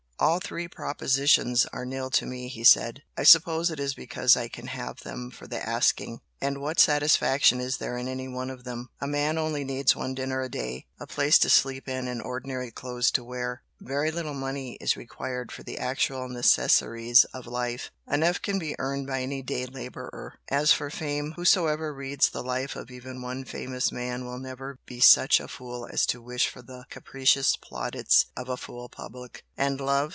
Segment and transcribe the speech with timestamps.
[0.23, 4.49] "All three propositions are nil to me" he said "I suppose it is because I
[4.49, 6.19] can have them for the asking!
[6.39, 8.89] And what satisfaction is there in any one of them?
[8.99, 12.69] A man only needs one dinner a day, a place to sleep in and ordinary
[12.69, 18.39] clothes to wear very little money is required for the actual necessaries of life enough
[18.39, 20.35] can be earned by any day labourer.
[20.49, 24.99] As for fame whosoever reads the life of even one 'famous' man will never be
[24.99, 29.43] such a fool as to wish for the capricious plaudits of a fool public.
[29.57, 30.09] And love!